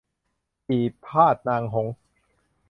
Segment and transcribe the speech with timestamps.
[0.67, 1.95] ปี่พาทย์นางหงส์